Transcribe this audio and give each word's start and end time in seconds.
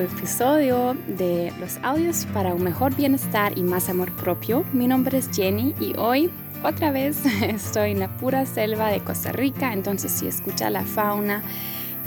episodio 0.00 0.96
de 1.06 1.52
los 1.60 1.78
audios 1.82 2.26
para 2.32 2.54
un 2.54 2.62
mejor 2.62 2.94
bienestar 2.94 3.56
y 3.56 3.62
más 3.62 3.88
amor 3.88 4.12
propio. 4.12 4.64
Mi 4.72 4.86
nombre 4.86 5.18
es 5.18 5.30
Jenny 5.32 5.74
y 5.80 5.96
hoy 5.96 6.30
otra 6.62 6.90
vez 6.90 7.24
estoy 7.42 7.92
en 7.92 8.00
la 8.00 8.08
pura 8.08 8.46
selva 8.46 8.88
de 8.88 9.00
Costa 9.00 9.32
Rica, 9.32 9.72
entonces 9.72 10.12
si 10.12 10.26
escucha 10.26 10.70
la 10.70 10.84
fauna 10.84 11.42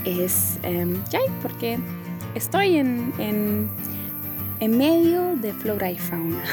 es 0.05 0.59
um, 0.67 0.95
porque 1.41 1.77
estoy 2.35 2.77
en, 2.77 3.13
en, 3.17 3.69
en 4.59 4.77
medio 4.77 5.35
de 5.35 5.53
flora 5.53 5.91
y 5.91 5.97
fauna. 5.97 6.43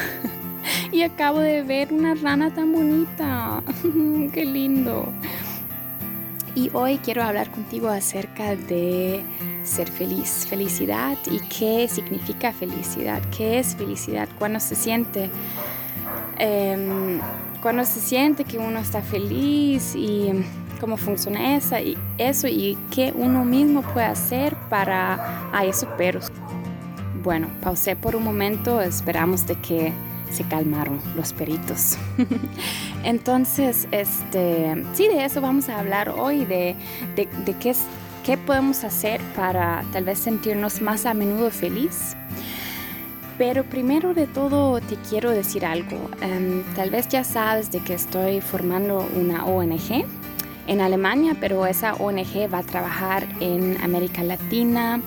y 0.91 1.01
acabo 1.01 1.39
de 1.39 1.63
ver 1.63 1.91
una 1.91 2.15
rana 2.15 2.53
tan 2.53 2.71
bonita. 2.71 3.63
¡Qué 4.33 4.45
lindo! 4.45 5.11
y 6.55 6.69
hoy 6.73 6.97
quiero 6.97 7.23
hablar 7.23 7.49
contigo 7.51 7.87
acerca 7.89 8.55
de 8.55 9.23
ser 9.69 9.89
feliz, 9.89 10.45
felicidad. 10.49 11.17
Y 11.31 11.39
qué 11.47 11.87
significa 11.87 12.51
felicidad, 12.51 13.21
qué 13.35 13.59
es 13.59 13.75
felicidad, 13.75 14.27
cuando 14.37 14.59
se 14.59 14.75
siente, 14.75 15.29
em, 16.37 17.19
cuando 17.61 17.85
se 17.85 17.99
siente 17.99 18.43
que 18.43 18.57
uno 18.57 18.79
está 18.79 19.01
feliz 19.01 19.95
y 19.95 20.31
cómo 20.79 20.97
funciona 20.97 21.57
y 21.81 21.97
eso 22.17 22.47
y 22.47 22.77
qué 22.89 23.13
uno 23.15 23.43
mismo 23.43 23.81
puede 23.81 24.07
hacer 24.07 24.55
para 24.69 25.51
a 25.51 25.65
eso, 25.65 25.87
pero 25.97 26.21
bueno, 27.23 27.47
pausé 27.61 27.95
por 27.95 28.15
un 28.15 28.23
momento, 28.23 28.81
esperamos 28.81 29.45
de 29.45 29.55
que 29.55 29.93
se 30.31 30.43
calmaron 30.43 31.01
los 31.15 31.33
peritos. 31.33 31.97
Entonces, 33.03 33.87
este, 33.91 34.83
sí, 34.93 35.07
de 35.07 35.25
eso 35.25 35.41
vamos 35.41 35.69
a 35.69 35.79
hablar 35.79 36.09
hoy, 36.09 36.45
de, 36.45 36.75
de, 37.15 37.53
qué, 37.59 37.71
es, 37.71 37.81
qué 38.29 38.37
podemos 38.37 38.83
hacer 38.83 39.19
para 39.35 39.83
tal 39.91 40.03
vez 40.03 40.19
sentirnos 40.19 40.81
más 40.81 41.07
a 41.07 41.15
menudo 41.15 41.49
feliz. 41.49 42.15
Pero 43.39 43.63
primero 43.63 44.13
de 44.13 44.27
todo 44.27 44.79
te 44.81 44.97
quiero 44.97 45.31
decir 45.31 45.65
algo. 45.65 45.97
Em, 46.21 46.61
tal 46.75 46.91
vez 46.91 47.07
ya 47.07 47.23
sabes 47.23 47.71
de 47.71 47.79
que 47.79 47.95
estoy 47.95 48.39
formando 48.39 49.03
una 49.15 49.45
ONG 49.45 50.05
en 50.67 50.79
Alemania, 50.79 51.37
pero 51.41 51.65
esa 51.65 51.95
ONG 51.95 52.53
va 52.53 52.59
a 52.59 52.63
trabajar 52.63 53.27
en 53.39 53.81
América 53.81 54.21
Latina 54.21 55.01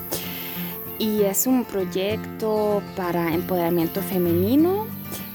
y 0.99 1.23
es 1.23 1.47
un 1.47 1.65
proyecto 1.65 2.83
para 2.97 3.33
empoderamiento 3.33 4.03
femenino 4.03 4.85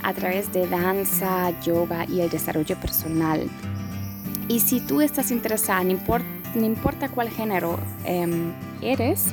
a 0.04 0.14
través 0.14 0.52
de 0.52 0.68
danza, 0.68 1.58
yoga 1.62 2.06
y 2.06 2.20
el 2.20 2.30
desarrollo 2.30 2.76
personal. 2.82 3.50
Y 4.50 4.62
si 4.62 4.82
tú 4.82 5.00
estás 5.02 5.32
interesada, 5.32 5.84
no 5.84 5.92
importa, 5.92 6.27
cuál 7.14 7.30
género 7.30 7.80
em, 8.06 8.54
eres, 8.82 9.28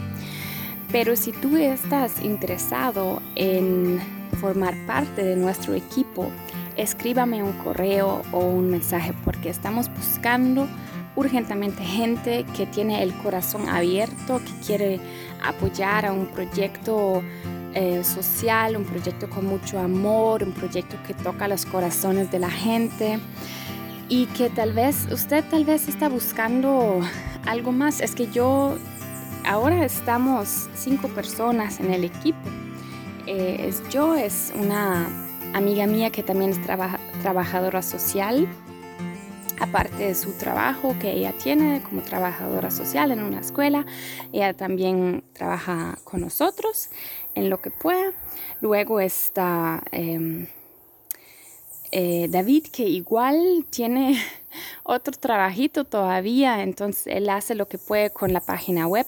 pero 0.93 1.17
si 1.17 1.33
tú 1.33 1.57
estás 1.57 2.23
interesado 2.23 3.21
en 3.35 4.01
formar 4.41 4.75
parte 4.87 5.25
de 5.25 5.37
nuestro 5.37 5.75
equipo, 5.75 6.31
escríbame 6.77 7.43
un 7.43 7.53
correo 7.53 8.23
o 8.33 8.41
un 8.41 8.71
mensaje 8.71 9.13
porque 9.25 9.49
estamos 9.49 9.89
buscando 9.89 10.69
urgentemente 11.17 11.85
gente 11.85 12.45
que 12.57 12.67
tiene 12.67 13.03
el 13.03 13.13
corazón 13.15 13.69
abierto, 13.69 14.41
que 14.41 14.67
quiere 14.67 15.01
apoyar 15.43 16.07
a 16.07 16.13
un 16.13 16.27
proyecto 16.27 17.23
eh, 17.75 18.03
social, 18.05 18.77
un 18.77 18.85
proyecto 18.85 19.29
con 19.31 19.47
mucho 19.47 19.79
amor, 19.79 20.43
un 20.43 20.53
proyecto 20.53 20.97
que 21.07 21.15
toca 21.15 21.49
los 21.49 21.65
corazones 21.67 22.31
de 22.31 22.39
la 22.39 22.51
gente 22.51 23.19
y 24.15 24.27
que 24.27 24.49
tal 24.49 24.73
vez 24.73 25.09
usted 25.11 25.45
tal 25.51 25.65
vez 25.65 25.89
está 25.89 26.09
buscando 26.09 27.01
algo 27.47 27.73
más. 27.73 28.01
Es 28.01 28.15
que 28.15 28.29
yo, 28.31 28.77
ahora 29.45 29.85
estamos 29.85 30.69
cinco 30.77 31.09
personas 31.09 31.81
en 31.81 31.93
el 31.93 32.05
equipo. 32.05 32.39
Eh, 33.27 33.67
es 33.67 33.83
yo, 33.89 34.15
es 34.15 34.53
una 34.55 35.09
amiga 35.53 35.89
mía 35.89 36.11
que 36.11 36.23
también 36.23 36.51
es 36.51 36.61
trabajadora 37.23 37.83
social 37.83 38.47
aparte 39.59 40.07
de 40.07 40.15
su 40.15 40.33
trabajo 40.33 40.95
que 41.01 41.11
ella 41.11 41.33
tiene 41.33 41.83
como 41.83 42.03
trabajadora 42.03 42.71
social 42.71 43.11
en 43.11 43.23
una 43.23 43.41
escuela, 43.41 43.87
ella 44.33 44.53
también 44.53 45.25
trabaja 45.33 45.99
con 46.05 46.21
nosotros 46.21 46.91
en 47.35 47.51
lo 47.51 47.61
que 47.61 47.71
pueda. 47.71 48.13
Luego 48.61 49.01
está 49.01 49.83
em, 49.93 50.47
eh, 51.97 52.27
David, 52.29 52.67
que 52.73 52.83
igual 52.83 53.65
tiene 53.71 54.21
otro 54.83 55.13
trabajito 55.13 55.85
todavía, 55.85 56.65
entonces 56.65 57.07
él 57.07 57.31
hace 57.31 57.55
lo 57.55 57.69
que 57.69 57.79
puede 57.79 58.11
con 58.11 58.33
la 58.33 58.41
página 58.41 58.89
web. 58.89 59.07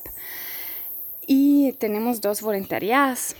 Y 1.26 1.72
tenemos 1.80 2.20
dos 2.20 2.42
voluntariadas, 2.42 3.34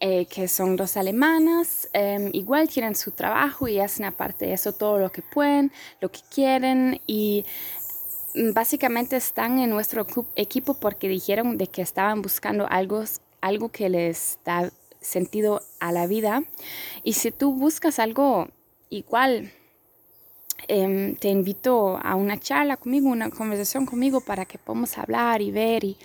eh, 0.00 0.26
que 0.26 0.48
son 0.48 0.74
dos 0.74 0.96
alemanas, 0.96 1.88
em, 1.92 2.30
igual 2.32 2.68
tienen 2.68 2.96
su 2.96 3.12
trabajo 3.12 3.68
y 3.68 3.78
hacen 3.78 4.06
aparte 4.06 4.46
de 4.46 4.54
eso 4.54 4.72
todo 4.72 4.98
lo 4.98 5.12
que 5.12 5.22
pueden, 5.22 5.70
lo 6.00 6.10
que 6.10 6.20
quieren 6.28 7.00
y 7.06 7.44
mm, 8.34 8.54
básicamente 8.54 9.14
están 9.14 9.60
en 9.60 9.70
nuestro 9.70 10.04
equipo 10.34 10.74
porque 10.74 11.06
dijeron 11.06 11.58
de 11.58 11.68
que 11.68 11.80
estaban 11.80 12.22
buscando 12.22 12.66
algo 12.68 13.04
algo 13.40 13.68
que 13.68 13.88
les 13.88 14.38
da 14.44 14.72
sentido 15.00 15.62
a 15.78 15.92
la 15.92 16.06
vida. 16.06 16.42
Y 17.04 17.12
si 17.12 17.30
tú 17.30 17.52
buscas 17.52 17.98
algo 17.98 18.48
igual, 18.98 19.50
em, 20.68 21.16
te 21.16 21.28
invito 21.28 21.98
a 22.02 22.14
una 22.14 22.38
charla 22.38 22.76
conmigo, 22.76 23.08
una 23.08 23.30
conversación 23.30 23.86
conmigo 23.86 24.20
para 24.20 24.44
que 24.46 24.58
podamos 24.58 24.96
hablar 24.98 25.42
y 25.42 25.50
ver. 25.50 25.84
Y 25.84 25.96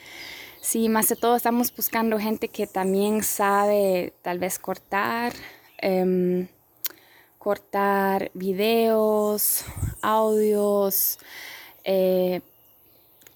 sí, 0.62 0.90
más 0.90 1.10
de 1.10 1.16
todo 1.16 1.36
estamos 1.36 1.76
buscando 1.76 2.20
gente 2.20 2.50
que 2.50 2.68
también 2.68 3.24
sabe 3.24 4.14
tal 4.22 4.40
vez 4.40 4.60
cortar. 4.60 5.34
Em, 5.78 6.48
cortar 7.38 8.32
videos, 8.34 9.64
audios, 10.02 11.18
eh, 11.84 12.42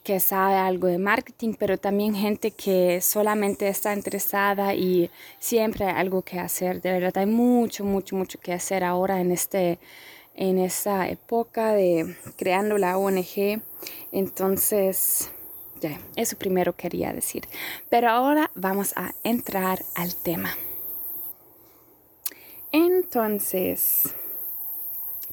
que 0.03 0.19
sabe 0.19 0.55
algo 0.55 0.87
de 0.87 0.97
marketing, 0.97 1.53
pero 1.57 1.77
también 1.77 2.13
gente 2.13 2.51
que 2.51 2.99
solamente 3.01 3.69
está 3.69 3.93
interesada 3.93 4.75
y 4.75 5.09
siempre 5.39 5.85
hay 5.85 5.93
algo 5.95 6.21
que 6.21 6.39
hacer. 6.39 6.81
De 6.81 6.91
verdad 6.91 7.17
hay 7.17 7.25
mucho, 7.25 7.85
mucho, 7.85 8.15
mucho 8.15 8.39
que 8.39 8.51
hacer 8.51 8.83
ahora 8.83 9.21
en, 9.21 9.31
este, 9.31 9.79
en 10.35 10.59
esta 10.59 11.07
época 11.07 11.71
de 11.71 12.17
creando 12.35 12.77
la 12.77 12.97
ONG. 12.97 13.61
Entonces, 14.11 15.31
ya, 15.79 15.99
eso 16.17 16.37
primero 16.37 16.75
quería 16.75 17.13
decir. 17.13 17.47
Pero 17.89 18.09
ahora 18.09 18.51
vamos 18.55 18.93
a 18.97 19.13
entrar 19.23 19.83
al 19.95 20.15
tema. 20.15 20.49
Entonces, 22.73 24.13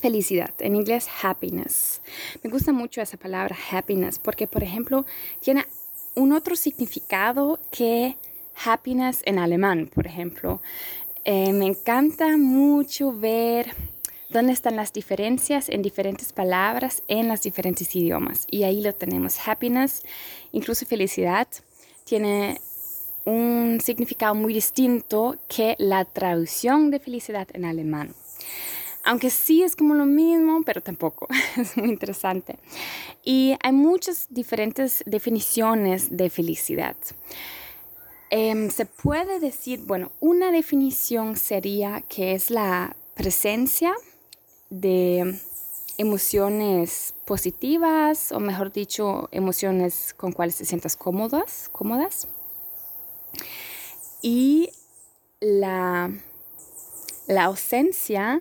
felicidad, 0.00 0.53
en 0.59 0.75
inglés 0.77 1.09
happiness. 1.22 2.00
Me 2.43 2.50
gusta 2.50 2.72
mucho 2.72 3.00
esa 3.00 3.16
palabra 3.16 3.56
happiness 3.71 4.19
porque, 4.19 4.47
por 4.47 4.62
ejemplo, 4.62 5.05
tiene 5.41 5.66
un 6.15 6.33
otro 6.33 6.56
significado 6.56 7.61
que 7.71 8.16
happiness 8.65 9.22
en 9.25 9.38
alemán, 9.38 9.91
por 9.94 10.06
ejemplo. 10.06 10.61
Eh, 11.25 11.53
me 11.53 11.66
encanta 11.66 12.37
mucho 12.37 13.12
ver 13.12 13.75
dónde 14.31 14.53
están 14.53 14.77
las 14.77 14.93
diferencias 14.93 15.69
en 15.69 15.83
diferentes 15.83 16.32
palabras 16.32 17.03
en 17.09 17.28
los 17.28 17.43
diferentes 17.43 17.94
idiomas. 17.94 18.47
Y 18.50 18.62
ahí 18.62 18.81
lo 18.81 18.94
tenemos. 18.94 19.37
Happiness, 19.47 20.03
incluso 20.53 20.87
felicidad, 20.87 21.47
tiene 22.05 22.61
un 23.25 23.81
significado 23.82 24.35
muy 24.35 24.55
distinto 24.55 25.37
que 25.49 25.76
la 25.79 26.05
traducción 26.05 26.91
de 26.91 27.00
felicidad 27.00 27.49
en 27.53 27.64
alemán. 27.64 28.14
Aunque 29.10 29.30
sí 29.30 29.64
es 29.64 29.74
como 29.74 29.94
lo 29.94 30.06
mismo, 30.06 30.62
pero 30.64 30.80
tampoco. 30.80 31.26
es 31.56 31.76
muy 31.76 31.88
interesante. 31.88 32.60
Y 33.24 33.56
hay 33.60 33.72
muchas 33.72 34.28
diferentes 34.30 35.02
definiciones 35.04 36.16
de 36.16 36.30
felicidad. 36.30 36.94
Em, 38.30 38.70
se 38.70 38.86
puede 38.86 39.40
decir, 39.40 39.80
bueno, 39.84 40.12
una 40.20 40.52
definición 40.52 41.36
sería 41.36 42.02
que 42.02 42.34
es 42.34 42.50
la 42.50 42.94
presencia 43.16 43.94
de 44.68 45.40
emociones 45.98 47.12
positivas 47.24 48.30
o 48.30 48.38
mejor 48.38 48.70
dicho, 48.70 49.28
emociones 49.32 50.14
con 50.16 50.30
cuales 50.30 50.54
te 50.54 50.64
sientas 50.64 50.96
cómodas, 50.96 51.68
cómodas. 51.72 52.28
Y 54.22 54.70
la, 55.40 56.12
la 57.26 57.44
ausencia 57.46 58.40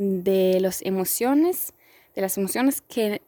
de 0.00 0.58
las 0.60 0.80
emociones, 0.80 1.74
de 2.14 2.22
las 2.22 2.38
emociones 2.38 2.80
que 2.80 3.20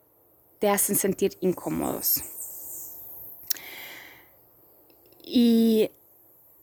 te 0.58 0.70
hacen 0.70 0.96
sentir 0.96 1.36
incómodos. 1.42 2.22
Y 5.22 5.90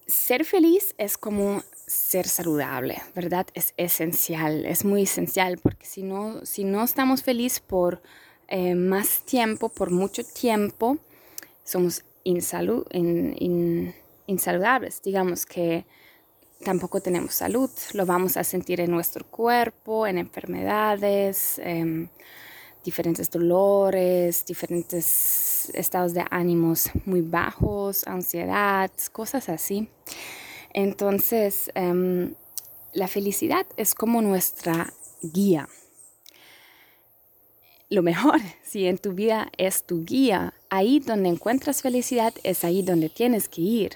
ser 0.07 0.45
feliz 0.45 0.95
es 0.97 1.15
como 1.15 1.61
ser 1.85 2.27
saludable, 2.27 3.03
¿verdad? 3.13 3.45
Es 3.53 3.75
esencial, 3.77 4.65
es 4.65 4.83
muy 4.83 5.03
esencial, 5.03 5.59
porque 5.59 5.85
si 5.85 6.01
no, 6.01 6.43
si 6.43 6.63
no 6.63 6.83
estamos 6.83 7.21
felices 7.21 7.59
por 7.59 8.01
eh, 8.47 8.73
más 8.73 9.23
tiempo, 9.25 9.69
por 9.69 9.91
mucho 9.91 10.23
tiempo, 10.23 10.97
somos 11.63 12.03
insaludables, 12.23 15.03
digamos 15.03 15.45
que 15.45 15.85
tampoco 16.63 17.01
tenemos 17.01 17.35
salud, 17.35 17.69
lo 17.93 18.05
vamos 18.05 18.37
a 18.37 18.43
sentir 18.43 18.81
en 18.81 18.91
nuestro 18.91 19.25
cuerpo, 19.25 20.07
en 20.07 20.17
enfermedades, 20.17 21.59
em, 21.63 22.09
diferentes 22.83 23.29
dolores, 23.29 24.45
diferentes 24.45 25.69
estados 25.73 26.13
de 26.13 26.25
ánimos 26.29 26.89
muy 27.05 27.21
bajos, 27.21 28.05
ansiedad, 28.07 28.91
cosas 29.11 29.49
así. 29.49 29.89
Entonces, 30.73 31.71
em, 31.75 32.33
la 32.93 33.07
felicidad 33.07 33.65
es 33.77 33.93
como 33.93 34.21
nuestra 34.21 34.93
guía. 35.21 35.67
Lo 37.89 38.03
mejor, 38.03 38.39
si 38.63 38.85
en 38.87 38.97
tu 38.97 39.13
vida 39.13 39.49
es 39.57 39.83
tu 39.83 40.03
guía, 40.05 40.53
ahí 40.69 40.99
donde 40.99 41.29
encuentras 41.29 41.81
felicidad 41.81 42.33
es 42.43 42.63
ahí 42.63 42.81
donde 42.81 43.09
tienes 43.09 43.49
que 43.49 43.61
ir. 43.61 43.91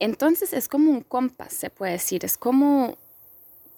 Entonces 0.00 0.52
es 0.52 0.68
como 0.68 0.90
un 0.90 1.02
compás, 1.02 1.52
se 1.52 1.70
puede 1.70 1.92
decir, 1.92 2.24
es 2.24 2.36
como 2.36 2.96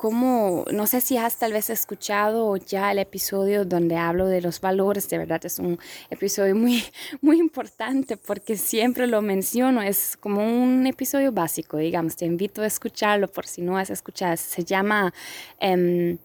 como, 0.02 0.64
no 0.72 0.88
sé 0.88 1.00
si 1.00 1.16
has 1.16 1.36
tal 1.36 1.52
vez 1.52 1.70
escuchado 1.70 2.56
ya 2.56 2.90
el 2.90 2.98
episodio 2.98 3.64
donde 3.64 3.96
hablo 3.96 4.26
de 4.26 4.40
los 4.40 4.60
valores, 4.60 5.08
de 5.08 5.18
verdad 5.18 5.40
es 5.44 5.60
un 5.60 5.78
episodio 6.10 6.56
muy, 6.56 6.82
muy 7.20 7.38
importante 7.38 8.16
porque 8.16 8.56
siempre 8.56 9.06
lo 9.06 9.22
menciono, 9.22 9.80
es 9.80 10.16
como 10.16 10.44
un 10.44 10.88
episodio 10.88 11.30
básico, 11.30 11.76
digamos, 11.76 12.16
te 12.16 12.24
invito 12.24 12.62
a 12.62 12.66
escucharlo 12.66 13.28
por 13.28 13.46
si 13.46 13.62
no 13.62 13.78
has 13.78 13.90
escuchado, 13.90 14.36
se 14.36 14.64
llama 14.64 15.14
em, 15.60 16.18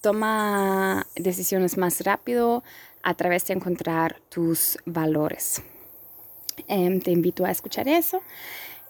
Toma 0.00 1.06
decisiones 1.14 1.76
más 1.76 2.00
rápido 2.00 2.64
a 3.02 3.12
través 3.12 3.46
de 3.46 3.52
encontrar 3.52 4.16
tus 4.30 4.78
valores. 4.86 5.62
Em, 6.68 7.02
te 7.02 7.10
invito 7.10 7.44
a 7.44 7.50
escuchar 7.50 7.86
eso. 7.86 8.22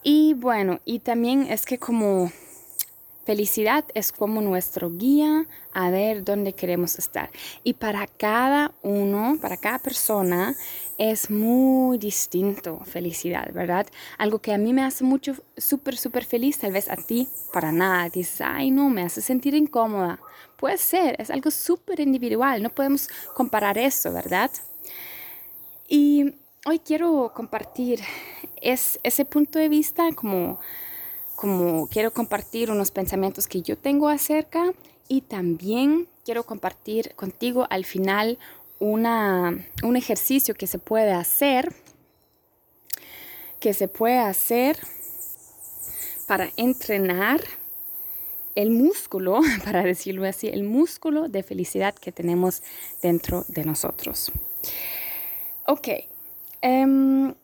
Y 0.02 0.34
bueno, 0.34 0.80
y 0.84 1.00
también 1.00 1.42
es 1.42 1.66
que 1.66 1.78
como 1.78 2.30
Felicidad 3.30 3.84
es 3.94 4.10
como 4.10 4.40
nuestro 4.40 4.90
guía 4.90 5.46
a 5.72 5.90
ver 5.90 6.24
dónde 6.24 6.54
queremos 6.54 6.98
estar. 6.98 7.30
Y 7.62 7.74
para 7.74 8.06
cada 8.06 8.72
uno, 8.82 9.36
para 9.40 9.56
cada 9.56 9.78
persona, 9.78 10.56
es 10.98 11.30
muy 11.30 11.96
distinto 11.98 12.80
felicidad, 12.84 13.52
¿verdad? 13.52 13.86
Algo 14.16 14.40
que 14.40 14.52
a 14.52 14.58
mí 14.58 14.72
me 14.72 14.82
hace 14.82 15.04
mucho, 15.04 15.34
súper, 15.56 15.96
súper 15.96 16.24
feliz, 16.24 16.58
tal 16.58 16.72
vez 16.72 16.88
a 16.88 16.96
ti, 16.96 17.28
para 17.52 17.70
nada. 17.70 18.08
Dices, 18.08 18.40
ay, 18.40 18.72
no, 18.72 18.88
me 18.88 19.02
hace 19.02 19.20
sentir 19.20 19.54
incómoda. 19.54 20.18
Puede 20.56 20.78
ser, 20.78 21.14
es 21.20 21.30
algo 21.30 21.52
súper 21.52 22.00
individual, 22.00 22.62
no 22.62 22.70
podemos 22.70 23.08
comparar 23.34 23.78
eso, 23.78 24.12
¿verdad? 24.12 24.50
Y 25.88 26.34
hoy 26.66 26.78
quiero 26.78 27.32
compartir 27.34 28.00
es, 28.60 29.00
ese 29.02 29.24
punto 29.24 29.58
de 29.58 29.68
vista 29.68 30.12
como 30.14 30.58
como 31.34 31.88
quiero 31.88 32.12
compartir 32.12 32.70
unos 32.70 32.90
pensamientos 32.90 33.46
que 33.46 33.62
yo 33.62 33.78
tengo 33.78 34.08
acerca 34.08 34.74
y 35.08 35.22
también 35.22 36.06
quiero 36.22 36.44
compartir 36.44 37.14
contigo 37.14 37.66
al 37.70 37.86
final 37.86 38.38
una, 38.78 39.66
un 39.82 39.96
ejercicio 39.96 40.54
que 40.54 40.66
se 40.66 40.78
puede 40.78 41.12
hacer, 41.12 41.74
que 43.58 43.72
se 43.72 43.88
puede 43.88 44.18
hacer 44.18 44.78
para 46.26 46.50
entrenar 46.56 47.40
el 48.54 48.70
músculo, 48.70 49.40
para 49.64 49.82
decirlo 49.82 50.26
así, 50.26 50.48
el 50.48 50.64
músculo 50.64 51.28
de 51.28 51.42
felicidad 51.42 51.94
que 51.94 52.12
tenemos 52.12 52.62
dentro 53.00 53.46
de 53.48 53.64
nosotros. 53.64 54.30
Ok, 55.64 55.88
em, 56.62 57.34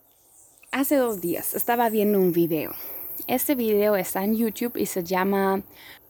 hace 0.73 0.97
dos 0.97 1.21
días 1.21 1.55
estaba 1.55 1.89
viendo 1.89 2.19
un 2.19 2.33
video 2.33 2.73
este 3.27 3.57
video 3.57 3.97
está 3.97 4.23
en 4.23 4.37
YouTube 4.37 4.77
y 4.77 4.87
se 4.87 5.03
llama 5.03 5.63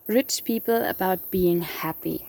Rich 0.06 0.42
People 0.42 0.86
About 0.86 1.30
Being 1.30 1.62
Happy. 1.82 2.20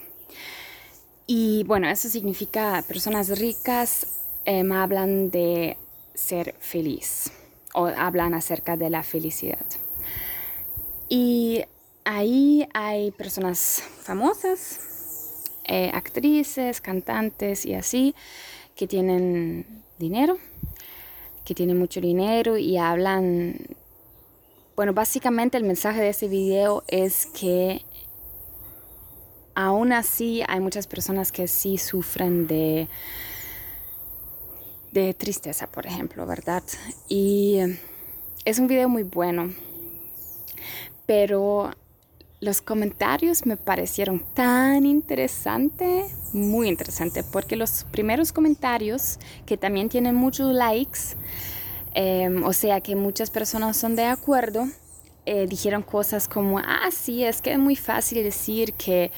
Y 1.26 1.64
bueno, 1.66 1.90
eso 1.90 2.08
significa 2.08 2.82
personas 2.88 3.38
ricas 3.38 4.08
em, 4.46 4.72
hablan 4.72 5.30
de 5.30 5.78
ser 6.14 6.56
feliz 6.60 7.32
o 7.74 7.88
hablan 7.88 8.34
acerca 8.34 8.78
de 8.78 8.90
la 8.90 9.04
felicidad. 9.04 9.66
Y 11.10 11.66
ahí 12.06 12.68
hay 12.74 13.12
personas 13.12 13.84
famosas, 14.04 14.80
eh, 15.66 15.92
actrices, 15.94 16.80
cantantes 16.80 17.66
y 17.66 17.74
así, 17.74 18.16
que 18.76 18.88
tienen 18.88 19.84
dinero, 20.00 20.38
que 21.48 21.56
tienen 21.56 21.80
mucho 21.80 22.02
dinero 22.02 22.58
y 22.58 22.78
hablan 22.78 23.56
bueno, 24.76 24.94
básicamente 24.94 25.58
el 25.58 25.64
mensaje 25.64 26.02
de 26.02 26.10
este 26.10 26.28
video 26.28 26.84
es 26.90 27.26
que 27.26 27.84
aún 29.56 29.94
así 29.94 30.44
hay 30.46 30.60
muchas 30.60 30.88
personas 30.88 31.32
que 31.32 31.48
sí 31.48 31.78
sufren 31.78 32.48
de, 32.48 32.90
de 34.92 35.14
tristeza, 35.14 35.68
por 35.68 35.88
ejemplo, 35.88 36.28
¿verdad? 36.28 36.64
Y 37.08 37.60
es 38.44 38.60
un 38.60 38.68
video 38.68 38.90
muy 38.90 39.04
bueno, 39.04 39.54
pero 41.06 41.72
los 42.40 42.62
comentarios 42.62 43.46
me 43.46 43.58
parecieron 43.58 44.24
tan 44.34 44.86
interesante, 44.86 46.06
muy 46.34 46.68
interesante, 46.68 47.24
porque 47.24 47.56
los 47.56 47.86
primeros 47.92 48.32
comentarios, 48.32 49.20
que 49.46 49.58
también 49.58 49.90
tienen 49.90 50.16
muchos 50.16 50.54
likes, 50.54 51.16
Em, 52.00 52.44
o 52.44 52.54
sea 52.54 52.80
que 52.80 52.96
muchas 52.96 53.32
personas 53.32 53.76
son 53.76 53.96
de 53.96 54.04
acuerdo. 54.06 54.68
Eh, 55.26 55.48
dijeron 55.50 55.82
cosas 55.82 56.28
como, 56.28 56.60
ah, 56.60 56.90
sí, 56.92 57.24
es 57.24 57.42
que 57.42 57.54
es 57.54 57.58
muy 57.58 57.76
fácil 57.76 58.24
decir 58.24 58.74
que, 58.74 59.10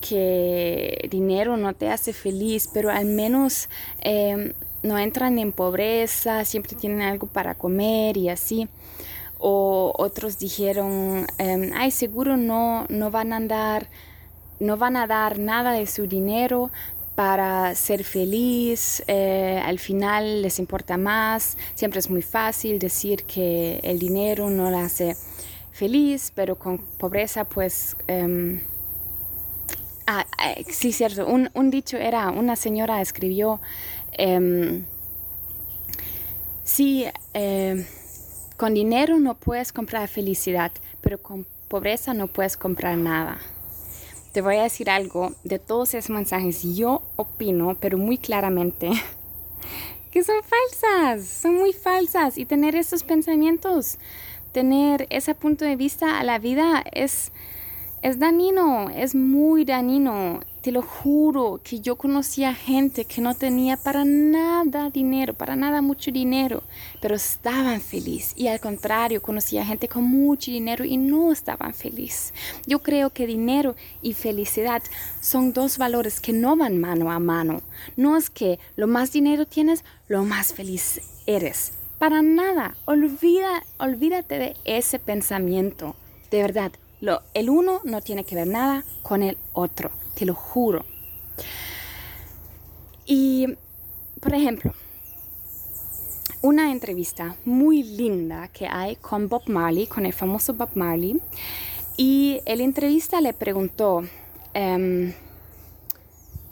que 0.00 1.08
dinero 1.10 1.56
no 1.56 1.74
te 1.74 1.90
hace 1.90 2.12
feliz, 2.12 2.70
pero 2.72 2.90
al 2.92 3.06
menos 3.06 3.68
em, 3.98 4.52
no 4.84 5.00
entran 5.00 5.36
en 5.40 5.50
pobreza, 5.50 6.44
siempre 6.44 6.76
tienen 6.76 7.02
algo 7.02 7.26
para 7.26 7.56
comer 7.56 8.16
y 8.16 8.28
así. 8.28 8.68
O 9.44 9.92
otros 9.98 10.38
dijeron, 10.38 11.26
em, 11.38 11.72
ay, 11.74 11.90
seguro 11.90 12.36
no, 12.36 12.86
no 12.88 13.10
van 13.10 13.32
a 13.32 13.36
andar, 13.36 13.88
no 14.60 14.76
van 14.76 14.96
a 14.96 15.08
dar 15.08 15.40
nada 15.40 15.72
de 15.72 15.86
su 15.86 16.06
dinero 16.06 16.70
para 17.14 17.74
ser 17.74 18.04
feliz, 18.04 19.02
eh, 19.06 19.60
al 19.64 19.78
final 19.78 20.42
les 20.42 20.58
importa 20.58 20.96
más, 20.96 21.58
siempre 21.74 22.00
es 22.00 22.08
muy 22.08 22.22
fácil 22.22 22.78
decir 22.78 23.24
que 23.24 23.80
el 23.82 23.98
dinero 23.98 24.48
no 24.48 24.70
la 24.70 24.84
hace 24.84 25.16
feliz, 25.72 26.32
pero 26.34 26.56
con 26.56 26.78
pobreza 26.78 27.44
pues... 27.44 27.96
Em, 28.06 28.60
ah, 30.06 30.24
eh, 30.56 30.64
sí, 30.70 30.92
cierto, 30.92 31.26
un, 31.26 31.50
un, 31.54 31.70
dicho 31.70 31.96
era, 31.96 32.30
una 32.30 32.56
señora 32.56 33.00
escribió, 33.00 33.60
eh, 34.12 34.82
sí, 36.64 37.06
em, 37.34 37.84
con 38.62 38.74
dinero 38.74 39.18
no 39.18 39.34
puedes 39.34 39.72
comprar 39.72 40.06
felicidad, 40.06 40.70
pero 41.00 41.20
con 41.20 41.48
pobreza 41.66 42.14
no 42.14 42.28
puedes 42.28 42.56
comprar 42.56 42.96
nada 42.96 43.40
te 44.30 44.40
voy 44.40 44.54
a 44.54 44.62
decir 44.62 44.88
algo 44.88 45.32
de 45.42 45.58
todos 45.58 45.94
esos 45.94 46.10
mensajes. 46.10 46.62
Yo 46.62 47.02
opino, 47.16 47.76
pero 47.80 47.98
muy 47.98 48.18
claramente, 48.18 48.92
que 50.12 50.22
son 50.22 50.36
falsas, 50.44 51.26
son 51.26 51.56
muy 51.56 51.72
falsas. 51.72 52.38
Y 52.38 52.46
tener 52.46 52.76
esos 52.76 53.02
pensamientos, 53.02 53.98
tener 54.52 55.08
ese 55.10 55.34
punto 55.34 55.64
de 55.64 55.74
vista 55.74 56.20
a 56.20 56.22
la 56.22 56.38
vida 56.38 56.84
es, 56.92 57.32
es 58.00 58.20
dañino, 58.20 58.90
es 58.90 59.16
muy 59.16 59.64
dañino. 59.64 60.40
Te 60.62 60.70
lo 60.70 60.82
juro 60.82 61.60
que 61.64 61.80
yo 61.80 61.96
conocía 61.96 62.54
gente 62.54 63.04
que 63.04 63.20
no 63.20 63.34
tenía 63.34 63.76
para 63.76 64.04
nada 64.04 64.90
dinero, 64.90 65.34
para 65.34 65.56
nada 65.56 65.82
mucho 65.82 66.12
dinero, 66.12 66.62
pero 67.00 67.16
estaban 67.16 67.80
felices. 67.80 68.32
Y 68.36 68.46
al 68.46 68.60
contrario, 68.60 69.20
conocía 69.20 69.66
gente 69.66 69.88
con 69.88 70.04
mucho 70.04 70.52
dinero 70.52 70.84
y 70.84 70.98
no 70.98 71.32
estaban 71.32 71.74
felices. 71.74 72.32
Yo 72.64 72.78
creo 72.78 73.10
que 73.10 73.26
dinero 73.26 73.74
y 74.02 74.12
felicidad 74.12 74.84
son 75.20 75.52
dos 75.52 75.78
valores 75.78 76.20
que 76.20 76.32
no 76.32 76.54
van 76.56 76.78
mano 76.78 77.10
a 77.10 77.18
mano. 77.18 77.60
No 77.96 78.16
es 78.16 78.30
que 78.30 78.60
lo 78.76 78.86
más 78.86 79.10
dinero 79.10 79.46
tienes, 79.46 79.84
lo 80.06 80.22
más 80.22 80.52
feliz 80.52 81.00
eres. 81.26 81.72
Para 81.98 82.22
nada. 82.22 82.76
Olvida, 82.84 83.64
olvídate 83.78 84.38
de 84.38 84.56
ese 84.64 85.00
pensamiento. 85.00 85.96
De 86.30 86.40
verdad, 86.40 86.70
lo, 87.00 87.20
el 87.34 87.50
uno 87.50 87.80
no 87.82 88.00
tiene 88.00 88.22
que 88.22 88.36
ver 88.36 88.46
nada 88.46 88.84
con 89.02 89.24
el 89.24 89.36
otro 89.54 89.90
te 90.14 90.24
lo 90.26 90.34
juro. 90.34 90.84
Y, 93.06 93.46
por 94.20 94.34
ejemplo, 94.34 94.72
una 96.42 96.72
entrevista 96.72 97.36
muy 97.44 97.82
linda 97.82 98.48
que 98.48 98.66
hay 98.66 98.96
con 98.96 99.28
Bob 99.28 99.48
Marley, 99.48 99.86
con 99.86 100.06
el 100.06 100.12
famoso 100.12 100.54
Bob 100.54 100.70
Marley, 100.74 101.20
y 101.96 102.40
el 102.46 102.60
entrevista 102.60 103.20
le 103.20 103.32
preguntó, 103.32 104.02
em, 104.54 105.12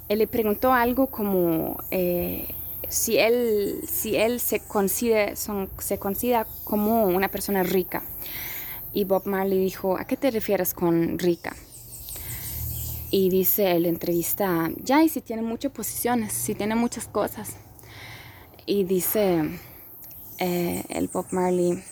él 0.08 0.18
le 0.18 0.26
preguntó 0.26 0.72
algo 0.72 1.08
como, 1.08 1.78
eh, 1.90 2.48
si 2.88 3.18
él, 3.18 3.80
si 3.88 4.16
él 4.16 4.40
se, 4.40 4.60
considera, 4.60 5.34
se 5.36 5.98
considera 5.98 6.46
como 6.64 7.04
una 7.04 7.28
persona 7.28 7.62
rica. 7.62 8.02
Y 8.92 9.04
Bob 9.04 9.26
Marley 9.26 9.58
dijo, 9.58 9.96
¿a 9.96 10.04
qué 10.04 10.16
te 10.16 10.30
refieres 10.30 10.74
con 10.74 11.18
rica? 11.18 11.54
Y 13.10 13.28
dice 13.28 13.72
el 13.72 13.86
entrevista, 13.86 14.70
ya, 14.82 15.02
y 15.02 15.08
si 15.08 15.20
tiene 15.20 15.42
muchas 15.42 15.72
posiciones, 15.72 16.32
si 16.32 16.54
tiene 16.54 16.76
muchas 16.76 17.08
cosas. 17.08 17.56
Y 18.66 18.84
dice 18.84 19.58
eh, 20.38 20.84
el 20.88 21.08
Bob 21.08 21.26
Marley 21.32 21.82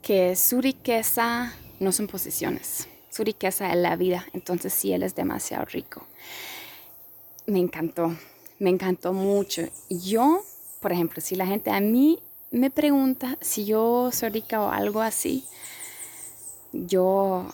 que 0.00 0.36
su 0.36 0.60
riqueza 0.60 1.52
no 1.80 1.92
son 1.92 2.06
posiciones, 2.06 2.88
su 3.10 3.24
riqueza 3.24 3.70
es 3.70 3.76
la 3.76 3.96
vida. 3.96 4.24
Entonces 4.32 4.72
sí, 4.72 4.92
él 4.92 5.02
es 5.02 5.14
demasiado 5.14 5.64
rico. 5.66 6.06
Me 7.46 7.58
encantó, 7.58 8.16
me 8.58 8.70
encantó 8.70 9.12
mucho. 9.12 9.62
Yo, 9.90 10.42
por 10.80 10.92
ejemplo, 10.92 11.20
si 11.20 11.34
la 11.34 11.46
gente 11.46 11.70
a 11.70 11.80
mí 11.80 12.20
me 12.50 12.70
pregunta 12.70 13.36
si 13.40 13.66
yo 13.66 14.10
soy 14.12 14.30
rica 14.30 14.62
o 14.62 14.70
algo 14.70 15.00
así, 15.02 15.44
yo 16.72 17.46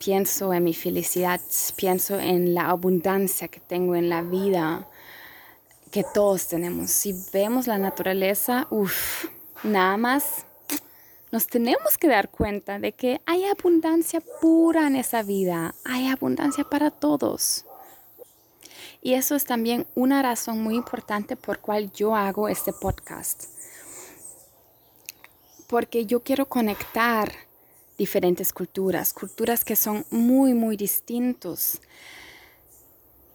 pienso 0.00 0.54
en 0.54 0.64
mi 0.64 0.72
felicidad, 0.72 1.42
pienso 1.76 2.18
en 2.18 2.54
la 2.54 2.70
abundancia 2.70 3.48
que 3.48 3.60
tengo 3.60 3.94
en 3.94 4.08
la 4.08 4.22
vida, 4.22 4.88
que 5.90 6.04
todos 6.14 6.48
tenemos. 6.48 6.90
Si 6.90 7.14
vemos 7.32 7.66
la 7.66 7.76
naturaleza, 7.76 8.66
uff, 8.70 9.26
nada 9.62 9.98
más 9.98 10.46
nos 11.30 11.46
tenemos 11.46 11.98
que 11.98 12.08
dar 12.08 12.30
cuenta 12.30 12.78
de 12.78 12.92
que 12.92 13.20
hay 13.26 13.44
abundancia 13.44 14.22
pura 14.40 14.86
en 14.86 14.96
esa 14.96 15.22
vida, 15.22 15.74
hay 15.84 16.08
abundancia 16.08 16.64
para 16.64 16.90
todos. 16.90 17.66
Y 19.02 19.14
eso 19.14 19.34
es 19.34 19.44
también 19.44 19.86
una 19.94 20.22
razón 20.22 20.62
muy 20.62 20.76
importante 20.76 21.36
por 21.36 21.58
cual 21.58 21.92
yo 21.92 22.16
hago 22.16 22.48
este 22.48 22.72
podcast. 22.72 23.44
Porque 25.66 26.06
yo 26.06 26.20
quiero 26.20 26.46
conectar 26.46 27.49
diferentes 28.00 28.54
culturas, 28.54 29.12
culturas 29.12 29.62
que 29.62 29.76
son 29.76 30.06
muy, 30.10 30.54
muy 30.54 30.74
distintos. 30.78 31.82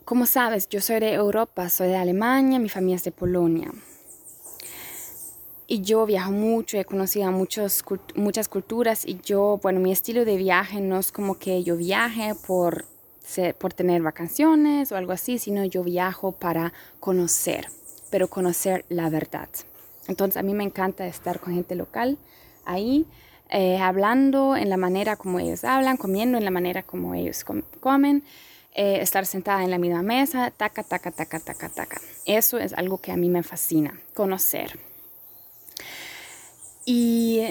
Como 0.05 0.25
sabes, 0.25 0.67
yo 0.67 0.81
soy 0.81 0.99
de 1.01 1.13
Europa, 1.13 1.69
soy 1.69 1.89
de 1.89 1.97
Alemania, 1.97 2.57
mi 2.57 2.67
familia 2.67 2.95
es 2.95 3.03
de 3.03 3.11
Polonia. 3.11 3.71
Y 5.67 5.81
yo 5.81 6.07
viajo 6.07 6.31
mucho, 6.31 6.79
he 6.79 6.85
conocido 6.85 7.31
muchos, 7.31 7.83
muchas 8.15 8.49
culturas 8.49 9.05
y 9.05 9.19
yo, 9.23 9.59
bueno, 9.61 9.79
mi 9.79 9.91
estilo 9.91 10.25
de 10.25 10.35
viaje 10.35 10.81
no 10.81 10.97
es 10.97 11.11
como 11.11 11.37
que 11.37 11.63
yo 11.63 11.77
viaje 11.77 12.33
por 12.47 12.85
por 13.57 13.73
tener 13.73 14.03
vacaciones 14.03 14.91
o 14.91 14.97
algo 14.97 15.11
así, 15.11 15.39
sino 15.39 15.65
yo 15.65 15.83
viajo 15.83 16.31
para 16.31 16.73
conocer, 16.99 17.67
pero 18.11 18.27
conocer 18.27 18.85
la 18.87 19.09
verdad. 19.09 19.49
Entonces 20.07 20.37
a 20.37 20.43
mí 20.43 20.53
me 20.53 20.63
encanta 20.63 21.07
estar 21.07 21.39
con 21.39 21.55
gente 21.55 21.73
local 21.73 22.19
ahí, 22.65 23.07
eh, 23.49 23.77
hablando 23.77 24.55
en 24.55 24.69
la 24.69 24.77
manera 24.77 25.15
como 25.15 25.39
ellos 25.39 25.63
hablan, 25.63 25.97
comiendo 25.97 26.37
en 26.37 26.45
la 26.45 26.51
manera 26.51 26.83
como 26.83 27.13
ellos 27.13 27.45
comen, 27.79 28.23
eh, 28.73 28.99
estar 29.01 29.25
sentada 29.25 29.63
en 29.63 29.71
la 29.71 29.77
misma 29.77 30.01
mesa, 30.01 30.51
taca, 30.51 30.83
taca, 30.83 31.11
taca, 31.11 31.39
taca, 31.39 31.69
taca. 31.69 32.01
Eso 32.25 32.57
es 32.57 32.73
algo 32.73 32.97
que 32.97 33.11
a 33.11 33.17
mí 33.17 33.29
me 33.29 33.43
fascina, 33.43 33.99
conocer. 34.13 34.77
Y 36.85 37.41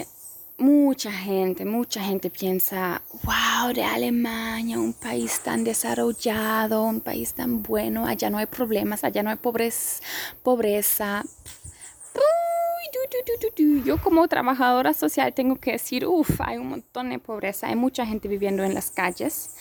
mucha 0.57 1.11
gente, 1.11 1.65
mucha 1.65 2.01
gente 2.01 2.29
piensa, 2.29 3.01
wow, 3.23 3.73
de 3.73 3.83
Alemania, 3.83 4.79
un 4.79 4.93
país 4.93 5.41
tan 5.41 5.63
desarrollado, 5.63 6.83
un 6.83 7.01
país 7.01 7.33
tan 7.33 7.61
bueno, 7.63 8.05
allá 8.05 8.29
no 8.29 8.37
hay 8.37 8.45
problemas, 8.45 9.03
allá 9.03 9.23
no 9.23 9.29
hay 9.29 9.37
pobreza. 9.37 10.01
pobreza. 10.43 11.23
Yo 13.85 14.01
como 14.01 14.27
trabajadora 14.27 14.93
social 14.93 15.33
tengo 15.33 15.55
que 15.57 15.73
decir, 15.73 16.05
uff, 16.05 16.41
hay 16.41 16.57
un 16.57 16.69
montón 16.69 17.09
de 17.09 17.19
pobreza, 17.19 17.67
hay 17.67 17.75
mucha 17.75 18.05
gente 18.05 18.27
viviendo 18.27 18.63
en 18.63 18.73
las 18.73 18.91
calles, 18.91 19.55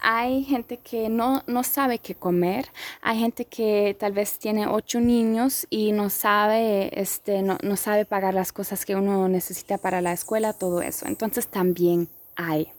hay 0.00 0.44
gente 0.44 0.78
que 0.78 1.08
no, 1.08 1.42
no 1.46 1.64
sabe 1.64 1.98
qué 1.98 2.14
comer, 2.14 2.68
hay 3.02 3.18
gente 3.18 3.44
que 3.44 3.96
tal 3.98 4.12
vez 4.12 4.38
tiene 4.38 4.66
ocho 4.66 5.00
niños 5.00 5.66
y 5.70 5.92
no 5.92 6.10
sabe, 6.10 6.90
este, 7.00 7.42
no, 7.42 7.58
no 7.62 7.76
sabe 7.76 8.04
pagar 8.04 8.34
las 8.34 8.52
cosas 8.52 8.84
que 8.84 8.96
uno 8.96 9.28
necesita 9.28 9.78
para 9.78 10.00
la 10.00 10.12
escuela, 10.12 10.52
todo 10.52 10.82
eso. 10.82 11.06
Entonces 11.06 11.48
también 11.48 12.08
hay, 12.36 12.72